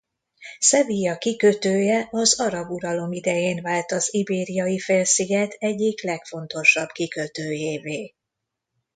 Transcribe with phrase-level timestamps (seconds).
[0.59, 8.15] Sevilla kikötője az arab uralom idején vált az Ibériai-félsziget egyik legfontosabb kikötőjévé.